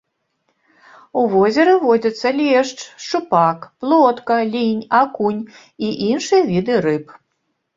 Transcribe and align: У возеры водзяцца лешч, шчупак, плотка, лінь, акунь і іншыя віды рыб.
У 1.19 1.25
возеры 1.33 1.75
водзяцца 1.83 2.31
лешч, 2.39 2.79
шчупак, 3.05 3.69
плотка, 3.83 4.39
лінь, 4.57 4.83
акунь 5.03 5.43
і 5.89 5.91
іншыя 6.09 6.41
віды 6.51 6.75
рыб. 6.89 7.05